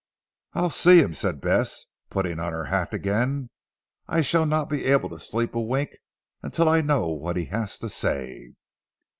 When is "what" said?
7.09-7.37